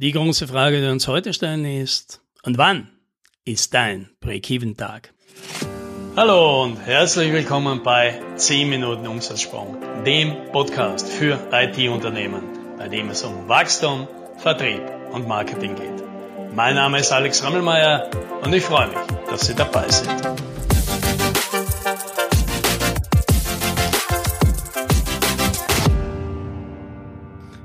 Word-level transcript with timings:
Die 0.00 0.12
große 0.12 0.48
Frage, 0.48 0.80
die 0.80 0.86
uns 0.86 1.08
heute 1.08 1.34
stellen, 1.34 1.66
ist, 1.66 2.22
und 2.42 2.56
wann 2.56 2.88
ist 3.44 3.74
dein 3.74 4.08
Break-Even-Tag? 4.20 5.12
Hallo 6.16 6.62
und 6.62 6.78
herzlich 6.78 7.30
willkommen 7.34 7.82
bei 7.82 8.18
10 8.36 8.70
Minuten 8.70 9.06
Umsatzsprung, 9.06 9.76
dem 10.06 10.50
Podcast 10.52 11.06
für 11.06 11.38
IT-Unternehmen, 11.52 12.44
bei 12.78 12.88
dem 12.88 13.10
es 13.10 13.22
um 13.24 13.46
Wachstum, 13.46 14.08
Vertrieb 14.38 14.80
und 15.12 15.28
Marketing 15.28 15.74
geht. 15.74 16.02
Mein 16.56 16.76
Name 16.76 17.00
ist 17.00 17.12
Alex 17.12 17.44
Rammelmeier 17.44 18.10
und 18.42 18.54
ich 18.54 18.64
freue 18.64 18.88
mich, 18.88 18.96
dass 19.28 19.48
Sie 19.48 19.54
dabei 19.54 19.86
sind. 19.90 20.49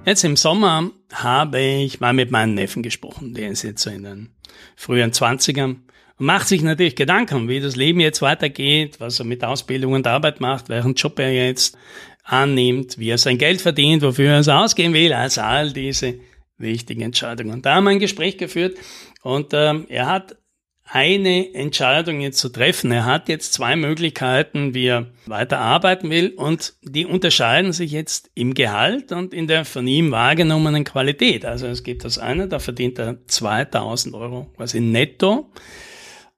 Jetzt 0.05 0.23
im 0.23 0.35
Sommer 0.35 0.91
habe 1.11 1.59
ich 1.59 1.99
mal 1.99 2.13
mit 2.13 2.29
meinem 2.29 2.53
Neffen 2.53 2.83
gesprochen. 2.83 3.33
Der 3.33 3.49
ist 3.49 3.63
jetzt 3.63 3.81
so 3.81 3.89
in 3.89 4.03
den 4.03 4.29
frühen 4.75 5.11
Zwanzigern 5.13 5.83
und 6.19 6.25
macht 6.27 6.47
sich 6.47 6.61
natürlich 6.61 6.95
Gedanken, 6.95 7.49
wie 7.49 7.59
das 7.59 7.75
Leben 7.75 7.99
jetzt 7.99 8.21
weitergeht, 8.21 8.99
was 8.99 9.17
er 9.17 9.25
mit 9.25 9.43
Ausbildung 9.43 9.93
und 9.93 10.05
Arbeit 10.05 10.41
macht, 10.41 10.69
welchen 10.69 10.93
Job 10.93 11.17
er 11.17 11.33
jetzt 11.33 11.75
annimmt, 12.23 12.99
wie 12.99 13.09
er 13.09 13.17
sein 13.17 13.39
Geld 13.39 13.61
verdient, 13.61 14.03
wofür 14.03 14.29
er 14.33 14.39
es 14.39 14.47
ausgeben 14.47 14.93
will, 14.93 15.11
also 15.11 15.41
all 15.41 15.73
diese 15.73 16.19
wichtigen 16.59 17.01
Entscheidungen. 17.01 17.53
Und 17.53 17.65
da 17.65 17.73
haben 17.75 17.85
wir 17.85 17.91
ein 17.91 17.99
Gespräch 17.99 18.37
geführt 18.37 18.77
und 19.23 19.53
ähm, 19.53 19.87
er 19.89 20.05
hat 20.05 20.37
eine 20.85 21.53
Entscheidung 21.53 22.21
jetzt 22.21 22.37
zu 22.37 22.49
treffen. 22.49 22.91
Er 22.91 23.05
hat 23.05 23.27
jetzt 23.27 23.53
zwei 23.53 23.75
Möglichkeiten, 23.75 24.73
wie 24.73 24.87
er 24.87 25.07
weiter 25.25 25.59
arbeiten 25.59 26.09
will 26.09 26.29
und 26.29 26.73
die 26.83 27.05
unterscheiden 27.05 27.73
sich 27.73 27.91
jetzt 27.91 28.29
im 28.35 28.53
Gehalt 28.53 29.11
und 29.11 29.33
in 29.33 29.47
der 29.47 29.65
von 29.65 29.87
ihm 29.87 30.11
wahrgenommenen 30.11 30.83
Qualität. 30.83 31.43
Also 31.43 31.67
es 31.67 31.83
gibt 31.83 32.05
das 32.05 32.19
eine, 32.19 32.47
da 32.47 32.59
verdient 32.59 32.99
er 32.99 33.17
2000 33.27 34.13
Euro 34.15 34.47
quasi 34.55 34.79
netto. 34.79 35.49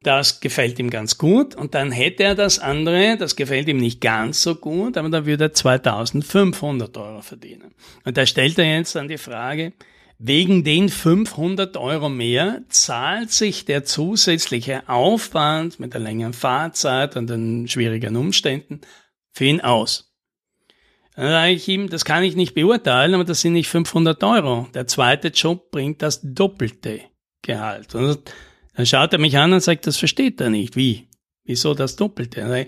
Das 0.08 0.40
gefällt 0.40 0.80
ihm 0.80 0.90
ganz 0.90 1.18
gut. 1.18 1.54
Und 1.54 1.76
dann 1.76 1.92
hätte 1.92 2.24
er 2.24 2.34
das 2.34 2.60
andere, 2.60 3.18
das 3.18 3.36
gefällt 3.36 3.68
ihm 3.68 3.76
nicht 3.76 4.00
ganz 4.00 4.42
so 4.42 4.56
gut, 4.56 4.96
aber 4.96 5.10
da 5.10 5.26
würde 5.26 5.44
er 5.44 5.54
2500 5.54 6.96
Euro 6.96 7.22
verdienen. 7.22 7.76
Und 8.06 8.16
da 8.16 8.26
stellt 8.26 8.58
er 8.58 8.78
jetzt 8.78 8.96
dann 8.96 9.10
die 9.10 9.18
Frage, 9.18 9.74
Wegen 10.20 10.64
den 10.64 10.90
500 10.90 11.78
Euro 11.78 12.10
mehr 12.10 12.64
zahlt 12.70 13.32
sich 13.32 13.66
der 13.66 13.84
zusätzliche 13.84 14.90
Aufwand 14.90 15.80
mit 15.80 15.94
der 15.94 16.02
längeren 16.02 16.34
Fahrzeit 16.34 17.16
und 17.18 17.30
den 17.30 17.68
schwierigen 17.68 18.16
Umständen 18.16 18.82
für 19.32 19.46
ihn 19.46 19.62
aus. 19.62 20.16
Dann 21.16 21.28
sage 21.28 21.52
ich 21.52 21.68
ihm, 21.68 21.90
das 21.90 22.04
kann 22.04 22.24
ich 22.24 22.36
nicht 22.36 22.56
beurteilen, 22.56 23.14
aber 23.14 23.26
das 23.26 23.42
sind 23.42 23.54
nicht 23.54 23.68
500 23.68 24.24
Euro. 24.24 24.68
Der 24.74 24.88
zweite 24.88 25.28
Job 25.28 25.70
bringt 25.70 26.02
das 26.02 26.22
doppelte 26.24 27.02
Gehalt. 27.44 27.94
Und 27.94 28.22
dann 28.78 28.86
schaut 28.86 29.12
er 29.12 29.20
mich 29.20 29.36
an 29.40 29.54
und 29.54 29.60
sagt, 29.60 29.88
das 29.88 29.98
versteht 29.98 30.40
er 30.40 30.52
nicht. 30.52 30.76
Wie? 30.76 31.08
Wieso 31.44 31.74
das 31.74 31.96
doppelte? 31.96 32.68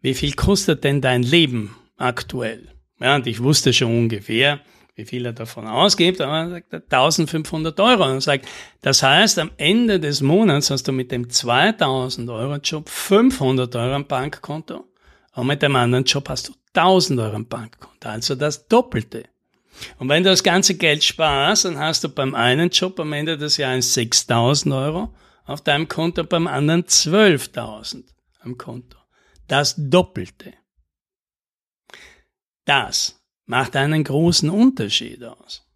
Wie 0.00 0.14
viel 0.14 0.32
kostet 0.32 0.82
denn 0.82 1.00
dein 1.00 1.22
Leben 1.22 1.76
aktuell? 1.96 2.74
Ja, 2.98 3.14
und 3.14 3.28
ich 3.28 3.40
wusste 3.40 3.72
schon 3.72 3.96
ungefähr, 3.96 4.60
wie 4.96 5.04
viel 5.04 5.24
er 5.24 5.32
davon 5.32 5.68
ausgibt, 5.68 6.20
aber 6.20 6.50
sagt 6.50 6.72
er 6.72 6.82
1500 6.82 7.78
Euro 7.78 8.10
und 8.10 8.22
sagt, 8.22 8.48
das 8.82 9.04
heißt, 9.04 9.38
am 9.38 9.52
Ende 9.56 10.00
des 10.00 10.20
Monats 10.20 10.70
hast 10.70 10.88
du 10.88 10.92
mit 10.92 11.12
dem 11.12 11.30
2000 11.30 12.28
Euro 12.30 12.56
Job 12.56 12.88
500 12.88 13.74
Euro 13.76 13.94
am 13.94 14.06
Bankkonto 14.08 14.84
und 15.36 15.46
mit 15.46 15.62
dem 15.62 15.76
anderen 15.76 16.04
Job 16.04 16.28
hast 16.28 16.48
du 16.48 16.54
1000 16.74 17.20
Euro 17.20 17.36
am 17.36 17.46
Bankkonto, 17.46 18.08
also 18.08 18.34
das 18.34 18.66
Doppelte. 18.66 19.26
Und 19.98 20.08
wenn 20.08 20.22
du 20.22 20.30
das 20.30 20.42
ganze 20.42 20.76
Geld 20.76 21.04
sparst, 21.04 21.64
dann 21.64 21.78
hast 21.78 22.04
du 22.04 22.08
beim 22.08 22.34
einen 22.34 22.70
Job 22.70 22.98
am 23.00 23.12
Ende 23.12 23.36
des 23.36 23.56
Jahres 23.56 23.94
6000 23.94 24.74
Euro 24.74 25.14
auf 25.44 25.60
deinem 25.60 25.88
Konto, 25.88 26.24
beim 26.24 26.46
anderen 26.46 26.84
12.000 26.84 28.04
am 28.40 28.56
Konto. 28.56 28.98
Das 29.46 29.74
Doppelte. 29.76 30.54
Das 32.64 33.20
macht 33.46 33.76
einen 33.76 34.04
großen 34.04 34.48
Unterschied 34.48 35.22
aus. 35.22 35.66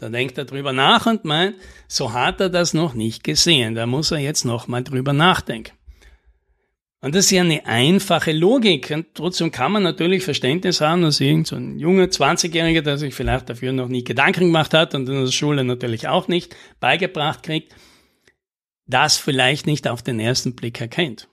Da 0.00 0.08
denkt 0.08 0.36
er 0.38 0.44
drüber 0.44 0.72
nach 0.72 1.06
und 1.06 1.24
meint, 1.24 1.56
so 1.88 2.12
hat 2.12 2.40
er 2.40 2.50
das 2.50 2.74
noch 2.74 2.94
nicht 2.94 3.22
gesehen. 3.24 3.74
Da 3.74 3.86
muss 3.86 4.10
er 4.10 4.18
jetzt 4.18 4.44
nochmal 4.44 4.82
drüber 4.82 5.12
nachdenken. 5.12 5.72
Und 7.04 7.14
das 7.14 7.26
ist 7.26 7.32
ja 7.32 7.42
eine 7.42 7.66
einfache 7.66 8.32
Logik. 8.32 8.90
Und 8.90 9.08
trotzdem 9.12 9.50
kann 9.50 9.72
man 9.72 9.82
natürlich 9.82 10.24
Verständnis 10.24 10.80
haben, 10.80 11.02
dass 11.02 11.20
irgend 11.20 11.46
so 11.46 11.56
ein 11.56 11.78
junger 11.78 12.04
20-Jähriger, 12.04 12.80
der 12.80 12.96
sich 12.96 13.14
vielleicht 13.14 13.50
dafür 13.50 13.72
noch 13.72 13.88
nie 13.88 14.04
Gedanken 14.04 14.46
gemacht 14.46 14.72
hat 14.72 14.94
und 14.94 15.06
in 15.06 15.22
der 15.22 15.30
Schule 15.30 15.64
natürlich 15.64 16.08
auch 16.08 16.28
nicht 16.28 16.56
beigebracht 16.80 17.42
kriegt, 17.42 17.76
das 18.86 19.18
vielleicht 19.18 19.66
nicht 19.66 19.86
auf 19.86 20.00
den 20.00 20.18
ersten 20.18 20.56
Blick 20.56 20.80
erkennt. 20.80 21.28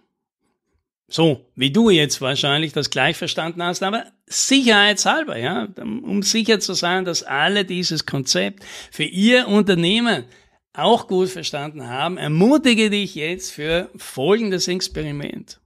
So, 1.07 1.49
wie 1.55 1.71
du 1.71 1.89
jetzt 1.89 2.19
wahrscheinlich 2.19 2.73
das 2.73 2.89
gleich 2.89 3.15
verstanden 3.15 3.63
hast, 3.63 3.81
aber 3.81 4.03
sicherheitshalber, 4.25 5.37
ja, 5.37 5.69
um 5.77 6.21
sicher 6.21 6.59
zu 6.59 6.73
sein, 6.73 7.05
dass 7.05 7.23
alle 7.23 7.63
dieses 7.63 8.05
Konzept 8.05 8.65
für 8.91 9.05
ihr 9.05 9.47
Unternehmen 9.47 10.25
auch 10.73 11.07
gut 11.07 11.29
verstanden 11.29 11.87
haben, 11.87 12.17
ermutige 12.17 12.89
dich 12.89 13.15
jetzt 13.15 13.51
für 13.51 13.89
folgendes 13.95 14.67
Experiment. 14.67 15.60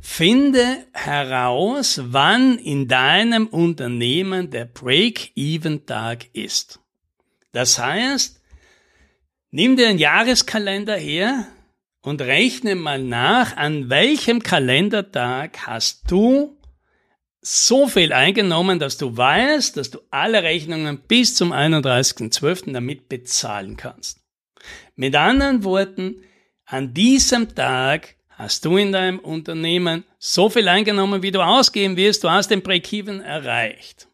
Finde 0.00 0.86
heraus, 0.92 2.00
wann 2.04 2.58
in 2.58 2.88
deinem 2.88 3.46
Unternehmen 3.46 4.50
der 4.50 4.64
Break-Even-Tag 4.64 6.26
ist. 6.32 6.80
Das 7.52 7.78
heißt, 7.78 8.40
nimm 9.50 9.76
dir 9.76 9.88
einen 9.88 9.98
Jahreskalender 9.98 10.96
her, 10.96 11.48
und 12.08 12.22
rechne 12.22 12.74
mal 12.74 13.02
nach, 13.02 13.56
an 13.56 13.90
welchem 13.90 14.42
Kalendertag 14.42 15.66
hast 15.66 16.10
du 16.10 16.56
so 17.40 17.86
viel 17.86 18.12
eingenommen, 18.12 18.78
dass 18.78 18.98
du 18.98 19.16
weißt, 19.16 19.76
dass 19.76 19.90
du 19.90 20.00
alle 20.10 20.42
Rechnungen 20.42 21.00
bis 21.06 21.34
zum 21.34 21.52
31.12. 21.52 22.72
damit 22.72 23.08
bezahlen 23.08 23.76
kannst. 23.76 24.20
Mit 24.96 25.14
anderen 25.14 25.64
Worten, 25.64 26.22
an 26.64 26.92
diesem 26.94 27.54
Tag 27.54 28.16
hast 28.38 28.64
du 28.64 28.76
in 28.76 28.92
deinem 28.92 29.18
Unternehmen 29.18 30.04
so 30.18 30.48
viel 30.48 30.68
eingenommen, 30.68 31.22
wie 31.22 31.32
du 31.32 31.40
ausgeben 31.40 31.96
wirst, 31.96 32.22
du 32.22 32.30
hast 32.30 32.50
den 32.50 32.62
Break-Even 32.62 33.20
erreicht. 33.20 34.06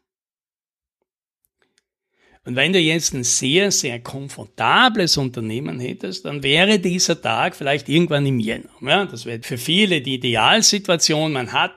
Und 2.43 2.55
wenn 2.55 2.73
du 2.73 2.79
jetzt 2.79 3.13
ein 3.13 3.23
sehr, 3.23 3.71
sehr 3.71 3.99
komfortables 3.99 5.17
Unternehmen 5.17 5.79
hättest, 5.79 6.25
dann 6.25 6.43
wäre 6.43 6.79
dieser 6.79 7.19
Tag 7.19 7.55
vielleicht 7.55 7.87
irgendwann 7.87 8.25
im 8.25 8.39
Jänner. 8.39 8.69
Ja, 8.81 9.05
das 9.05 9.25
wäre 9.25 9.41
für 9.41 9.57
viele 9.57 10.01
die 10.01 10.15
Idealsituation. 10.15 11.33
Man 11.33 11.53
hat 11.53 11.73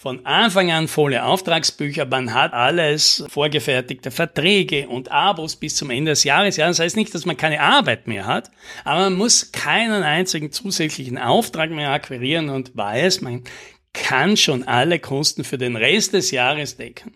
von 0.00 0.24
Anfang 0.24 0.70
an 0.70 0.88
volle 0.88 1.22
Auftragsbücher, 1.26 2.06
man 2.06 2.32
hat 2.32 2.54
alles 2.54 3.22
vorgefertigte 3.28 4.10
Verträge 4.10 4.88
und 4.88 5.10
Abos 5.10 5.56
bis 5.56 5.76
zum 5.76 5.90
Ende 5.90 6.12
des 6.12 6.24
Jahres. 6.24 6.56
Ja, 6.56 6.68
das 6.68 6.78
heißt 6.78 6.96
nicht, 6.96 7.14
dass 7.14 7.26
man 7.26 7.36
keine 7.36 7.60
Arbeit 7.60 8.06
mehr 8.06 8.24
hat, 8.24 8.50
aber 8.84 9.00
man 9.00 9.18
muss 9.18 9.52
keinen 9.52 10.02
einzigen 10.02 10.52
zusätzlichen 10.52 11.18
Auftrag 11.18 11.70
mehr 11.70 11.90
akquirieren 11.90 12.48
und 12.48 12.74
weiß, 12.74 13.20
man 13.20 13.44
kann 13.92 14.38
schon 14.38 14.62
alle 14.62 15.00
Kosten 15.00 15.44
für 15.44 15.58
den 15.58 15.76
Rest 15.76 16.14
des 16.14 16.30
Jahres 16.30 16.78
decken. 16.78 17.14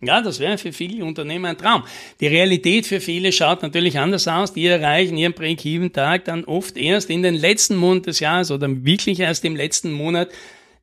Ja, 0.00 0.22
das 0.22 0.38
wäre 0.38 0.58
für 0.58 0.72
viele 0.72 1.04
Unternehmer 1.04 1.48
ein 1.48 1.58
Traum. 1.58 1.82
Die 2.20 2.28
Realität 2.28 2.86
für 2.86 3.00
viele 3.00 3.32
schaut 3.32 3.62
natürlich 3.62 3.98
anders 3.98 4.28
aus. 4.28 4.52
Die 4.52 4.66
erreichen 4.66 5.16
ihren 5.16 5.32
Break-Even-Tag 5.32 6.26
dann 6.26 6.44
oft 6.44 6.76
erst 6.76 7.10
in 7.10 7.24
den 7.24 7.34
letzten 7.34 7.74
Monat 7.74 8.06
des 8.06 8.20
Jahres 8.20 8.52
oder 8.52 8.68
wirklich 8.84 9.18
erst 9.18 9.44
im 9.44 9.56
letzten 9.56 9.90
Monat. 9.90 10.28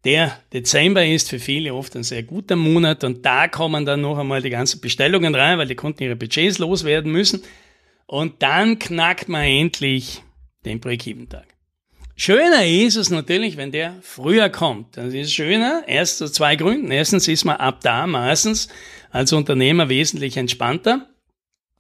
Der 0.06 0.40
Dezember 0.54 1.06
ist 1.06 1.30
für 1.30 1.40
viele 1.40 1.74
oft 1.74 1.96
ein 1.96 2.04
sehr 2.04 2.24
guter 2.24 2.56
Monat 2.56 3.04
und 3.04 3.26
da 3.26 3.50
kommen 3.50 3.86
dann 3.86 4.02
noch 4.02 4.18
einmal 4.18 4.42
die 4.42 4.50
ganzen 4.50 4.80
Bestellungen 4.80 5.36
rein, 5.36 5.58
weil 5.58 5.68
die 5.68 5.76
Kunden 5.76 6.04
ihre 6.04 6.16
Budgets 6.16 6.58
loswerden 6.58 7.12
müssen. 7.12 7.44
Und 8.06 8.42
dann 8.42 8.80
knackt 8.80 9.28
man 9.28 9.44
endlich 9.44 10.24
den 10.66 10.80
Break-Even-Tag. 10.80 11.46
Schöner 12.16 12.66
ist 12.66 12.96
es 12.96 13.10
natürlich, 13.10 13.56
wenn 13.56 13.72
der 13.72 13.96
früher 14.02 14.50
kommt. 14.50 14.98
Das 14.98 15.14
ist 15.14 15.34
schöner, 15.34 15.84
erst 15.88 16.22
aus 16.22 16.34
zwei 16.34 16.56
Gründen. 16.56 16.92
Erstens 16.92 17.28
ist 17.28 17.46
man 17.46 17.58
ab 17.58 17.80
da 17.82 18.08
meistens 18.08 18.68
als 19.12 19.32
Unternehmer 19.32 19.90
wesentlich 19.90 20.38
entspannter. 20.38 21.08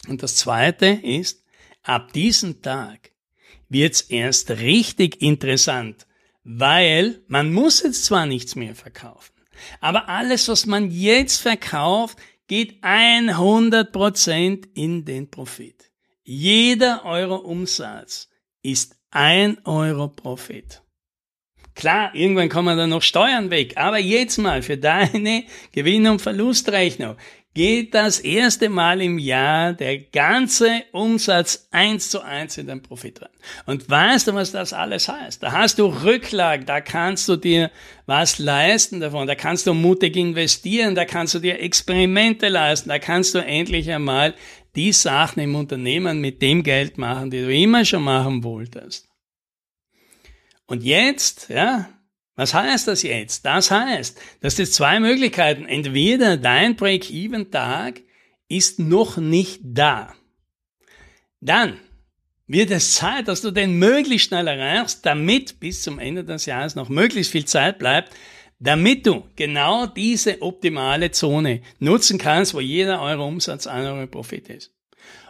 Und 0.08 0.24
das 0.24 0.36
zweite 0.36 0.88
ist, 1.04 1.44
ab 1.84 2.14
diesem 2.14 2.62
Tag 2.62 3.12
wird's 3.70 4.02
erst 4.02 4.50
richtig 4.52 5.22
interessant, 5.22 6.08
weil 6.52 7.22
man 7.28 7.54
muss 7.54 7.84
jetzt 7.84 8.06
zwar 8.06 8.26
nichts 8.26 8.56
mehr 8.56 8.74
verkaufen, 8.74 9.34
aber 9.82 10.10
alles, 10.10 10.48
was 10.48 10.66
man 10.66 10.90
jetzt 10.90 11.42
verkauft, 11.42 12.18
geht 12.48 12.84
100% 12.84 14.70
in 14.74 15.06
den 15.06 15.30
Profit. 15.30 15.92
Jeder 16.24 17.06
Euro 17.06 17.36
Umsatz 17.36 18.30
ist 18.64 18.96
ein 19.12 19.64
Euro 19.66 20.08
Profit. 20.08 20.82
Klar, 21.76 22.16
irgendwann 22.16 22.50
kommen 22.50 22.78
dann 22.78 22.90
noch 22.90 23.04
Steuern 23.04 23.52
weg, 23.52 23.78
aber 23.78 24.00
jetzt 24.00 24.38
mal 24.38 24.64
für 24.64 24.78
deine 24.78 25.46
Gewinn- 25.72 26.08
und 26.08 26.22
Verlustrechnung 26.22 27.16
geht 27.54 27.94
das 27.94 28.20
erste 28.20 28.70
Mal 28.70 29.02
im 29.02 29.18
Jahr 29.18 29.74
der 29.74 29.98
ganze 29.98 30.84
Umsatz 30.92 31.68
eins 31.72 32.10
zu 32.10 32.22
eins 32.22 32.58
in 32.58 32.68
den 32.68 32.82
Profit 32.82 33.22
rein. 33.22 33.30
Und 33.66 33.90
weißt 33.90 34.28
du, 34.28 34.34
was 34.34 34.52
das 34.52 34.72
alles 34.72 35.08
heißt? 35.08 35.42
Da 35.42 35.52
hast 35.52 35.80
du 35.80 35.88
Rücklagen, 35.88 36.66
da 36.66 36.80
kannst 36.80 37.28
du 37.28 37.36
dir 37.36 37.72
was 38.06 38.40
leisten 38.40 39.00
davon, 39.00 39.28
da 39.28 39.36
kannst 39.36 39.68
du 39.68 39.74
mutig 39.74 40.16
investieren, 40.16 40.96
da 40.96 41.06
kannst 41.06 41.34
du 41.34 41.40
dir 41.40 41.60
Experimente 41.60 42.50
leisten, 42.50 42.90
da 42.90 43.00
kannst 43.00 43.34
du 43.36 43.40
endlich 43.40 43.92
einmal 43.92 44.36
die 44.76 44.94
Sachen 44.94 45.42
im 45.42 45.56
Unternehmen 45.56 46.22
mit 46.22 46.42
dem 46.42 46.64
Geld 46.64 46.98
machen, 46.98 47.32
die 47.32 47.42
du 47.42 47.54
immer 47.54 47.84
schon 47.84 48.04
machen 48.04 48.44
wolltest. 48.44 49.08
Und 50.68 50.84
jetzt, 50.84 51.50
ja, 51.50 51.90
was 52.40 52.54
heißt 52.54 52.88
das 52.88 53.04
jetzt? 53.04 53.46
Das 53.46 53.70
heißt, 53.70 54.18
dass 54.40 54.60
es 54.60 54.72
zwei 54.72 55.02
Möglichkeiten. 55.02 55.66
Entweder 55.66 56.38
dein 56.38 56.78
Break-Even-Tag 56.78 58.00
ist 58.48 58.80
noch 58.80 59.18
nicht 59.18 59.60
da. 59.62 60.14
Dann 61.42 61.82
wird 62.48 62.72
es 62.72 62.94
Zeit, 62.94 63.28
dass 63.28 63.42
du 63.42 63.52
den 63.52 63.78
möglichst 63.78 64.30
schnell 64.30 64.48
erreichst, 64.48 65.06
damit 65.06 65.60
bis 65.60 65.84
zum 65.84 66.00
Ende 66.00 66.24
des 66.24 66.46
Jahres 66.46 66.76
noch 66.76 66.88
möglichst 66.88 67.34
viel 67.34 67.44
Zeit 67.44 67.78
bleibt, 67.78 68.14
damit 68.58 69.06
du 69.06 69.26
genau 69.36 69.86
diese 69.86 70.42
optimale 70.42 71.12
Zone 71.12 71.62
nutzen 71.80 72.18
kannst, 72.18 72.54
wo 72.54 72.62
jeder 72.62 73.02
Euro 73.02 73.28
Umsatz 73.28 73.68
ein 73.68 73.86
Euro 73.86 74.08
Profit 74.08 74.48
ist. 74.48 74.72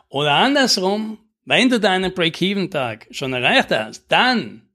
Oder 0.09 0.33
andersrum, 0.33 1.17
wenn 1.43 1.69
du 1.69 1.79
deinen 1.79 2.13
Break-Even-Tag 2.13 3.07
schon 3.09 3.33
erreicht 3.33 3.71
hast, 3.71 4.05
dann 4.09 4.68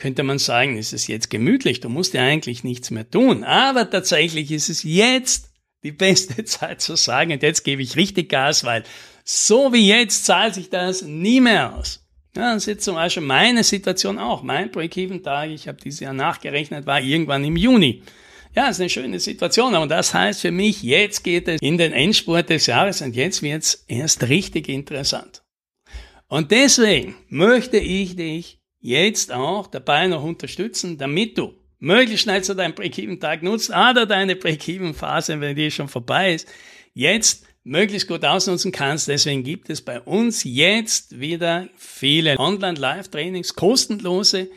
könnte 0.00 0.24
man 0.24 0.38
sagen, 0.38 0.76
ist 0.76 0.92
es 0.92 1.06
jetzt 1.06 1.30
gemütlich, 1.30 1.80
du 1.80 1.88
musst 1.88 2.14
ja 2.14 2.22
eigentlich 2.22 2.64
nichts 2.64 2.90
mehr 2.90 3.08
tun. 3.08 3.44
Aber 3.44 3.88
tatsächlich 3.88 4.50
ist 4.50 4.68
es 4.68 4.82
jetzt 4.82 5.50
die 5.84 5.92
beste 5.92 6.44
Zeit 6.44 6.80
zu 6.80 6.96
sagen, 6.96 7.32
und 7.32 7.42
jetzt 7.42 7.62
gebe 7.62 7.82
ich 7.82 7.96
richtig 7.96 8.30
Gas, 8.30 8.64
weil 8.64 8.82
so 9.24 9.72
wie 9.72 9.86
jetzt 9.86 10.24
zahlt 10.24 10.54
sich 10.54 10.70
das 10.70 11.02
nie 11.02 11.40
mehr 11.40 11.76
aus. 11.76 12.04
Ja, 12.34 12.54
das 12.54 12.62
ist 12.62 12.66
jetzt 12.66 12.84
zum 12.84 12.94
Beispiel 12.94 13.22
meine 13.22 13.62
Situation 13.62 14.18
auch. 14.18 14.42
Mein 14.42 14.70
Break-Even-Tag, 14.70 15.50
ich 15.50 15.68
habe 15.68 15.78
dieses 15.82 16.00
Jahr 16.00 16.12
nachgerechnet, 16.12 16.86
war 16.86 17.00
irgendwann 17.00 17.44
im 17.44 17.56
Juni. 17.56 18.02
Ja, 18.54 18.68
ist 18.68 18.80
eine 18.80 18.88
schöne 18.88 19.20
Situation, 19.20 19.74
aber 19.74 19.86
das 19.86 20.14
heißt 20.14 20.40
für 20.40 20.50
mich, 20.50 20.82
jetzt 20.82 21.22
geht 21.22 21.46
es 21.46 21.60
in 21.60 21.78
den 21.78 21.92
Endspurt 21.92 22.50
des 22.50 22.66
Jahres 22.66 23.00
und 23.00 23.14
jetzt 23.14 23.42
wird 23.42 23.62
es 23.62 23.84
erst 23.86 24.28
richtig 24.28 24.68
interessant. 24.68 25.42
Und 26.26 26.50
deswegen 26.50 27.16
möchte 27.28 27.78
ich 27.78 28.16
dich 28.16 28.59
jetzt 28.80 29.32
auch 29.32 29.66
dabei 29.66 30.06
noch 30.06 30.24
unterstützen, 30.24 30.98
damit 30.98 31.38
du 31.38 31.54
möglichst 31.78 32.24
schnell 32.24 32.42
zu 32.42 32.54
deinem 32.54 32.74
Break-Even-Tag 32.74 33.42
nutzt 33.42 33.70
oder 33.70 34.06
deine 34.06 34.36
Break-Even-Phase, 34.36 35.40
wenn 35.40 35.56
die 35.56 35.70
schon 35.70 35.88
vorbei 35.88 36.34
ist, 36.34 36.48
jetzt 36.94 37.46
möglichst 37.64 38.08
gut 38.08 38.24
ausnutzen 38.24 38.72
kannst. 38.72 39.08
Deswegen 39.08 39.42
gibt 39.42 39.70
es 39.70 39.82
bei 39.82 40.00
uns 40.00 40.44
jetzt 40.44 41.20
wieder 41.20 41.68
viele 41.76 42.38
Online-Live-Trainings, 42.38 43.54
kostenlose, 43.54 44.50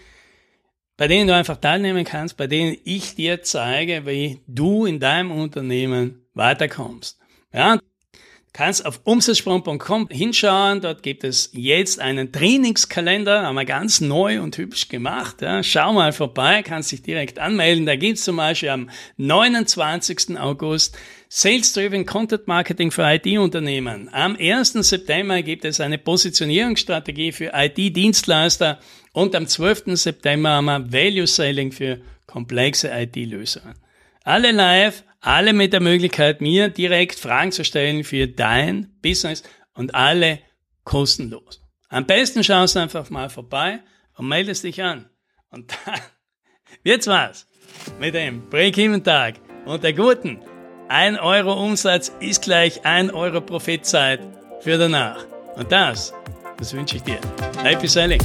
bei 0.97 1.07
denen 1.07 1.27
du 1.27 1.35
einfach 1.35 1.57
teilnehmen 1.57 2.05
kannst, 2.05 2.37
bei 2.37 2.47
denen 2.47 2.77
ich 2.83 3.15
dir 3.15 3.41
zeige, 3.41 4.05
wie 4.05 4.39
du 4.47 4.85
in 4.85 4.99
deinem 4.99 5.31
Unternehmen 5.31 6.25
weiterkommst. 6.33 7.19
Ja, 7.53 7.79
kannst 8.53 8.85
auf 8.85 9.01
umsatzsprung.com 9.03 10.07
hinschauen. 10.09 10.79
Dort 10.81 11.03
gibt 11.03 11.23
es 11.23 11.49
jetzt 11.53 11.99
einen 11.99 12.31
Trainingskalender, 12.31 13.43
haben 13.43 13.55
wir 13.55 13.65
ganz 13.65 13.99
neu 13.99 14.41
und 14.41 14.57
hübsch 14.57 14.89
gemacht. 14.89 15.41
Ja. 15.41 15.63
Schau 15.63 15.91
mal 15.93 16.13
vorbei, 16.13 16.61
kannst 16.63 16.91
dich 16.91 17.01
direkt 17.01 17.39
anmelden. 17.39 17.85
Da 17.85 17.95
gibt 17.95 18.19
es 18.19 18.23
zum 18.23 18.37
Beispiel 18.37 18.69
am 18.69 18.89
29. 19.17 20.39
August 20.39 20.95
Sales 21.29 21.73
Driven 21.73 22.05
Content 22.05 22.47
Marketing 22.47 22.91
für 22.91 23.11
IT-Unternehmen. 23.11 24.07
Am 24.13 24.37
1. 24.39 24.73
September 24.73 25.41
gibt 25.41 25.65
es 25.65 25.81
eine 25.81 25.97
Positionierungsstrategie 25.97 27.31
für 27.31 27.51
IT-Dienstleister 27.55 28.79
und 29.13 29.35
am 29.35 29.47
12. 29.47 29.95
September 29.95 30.51
haben 30.51 30.65
wir 30.65 30.93
Value 30.93 31.25
Selling 31.25 31.71
für 31.71 32.01
komplexe 32.27 32.91
IT-Lösungen. 32.91 33.73
Alle 34.23 34.51
live, 34.51 35.03
alle 35.23 35.53
mit 35.53 35.73
der 35.73 35.79
Möglichkeit, 35.79 36.41
mir 36.41 36.69
direkt 36.69 37.19
Fragen 37.19 37.51
zu 37.51 37.63
stellen 37.63 38.03
für 38.03 38.27
dein 38.27 38.93
Business 39.01 39.41
und 39.73 39.95
alle 39.95 40.39
kostenlos. 40.83 41.61
Am 41.89 42.05
besten 42.05 42.43
schaust 42.43 42.75
du 42.75 42.79
einfach 42.79 43.09
mal 43.09 43.29
vorbei 43.29 43.79
und 44.17 44.27
meldest 44.27 44.63
dich 44.63 44.83
an. 44.83 45.09
Und 45.49 45.73
dann 45.85 45.99
wird's 46.83 47.07
was 47.07 47.47
mit 47.99 48.13
dem 48.13 48.49
Break-Even-Tag 48.49 49.35
und 49.65 49.83
der 49.83 49.93
guten 49.93 50.41
1 50.89 51.19
Euro 51.19 51.53
Umsatz 51.53 52.11
ist 52.19 52.43
gleich 52.43 52.85
1 52.85 53.13
Euro 53.13 53.41
Profitzeit 53.41 54.19
für 54.59 54.77
danach. 54.77 55.25
Und 55.55 55.71
das, 55.71 56.13
das 56.57 56.73
wünsche 56.73 56.97
ich 56.97 57.03
dir. 57.03 57.19
Happy 57.63 57.87
Selling! 57.87 58.21